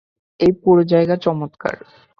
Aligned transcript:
এই 0.39 0.51
পুরো 0.61 0.81
জায়গা 0.83 1.15
চমৎকার। 1.17 1.75